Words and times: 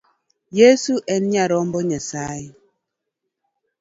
Yeso 0.59 0.93
en 1.13 1.21
nyarombo 1.31 1.79
Nyasaye. 1.89 2.49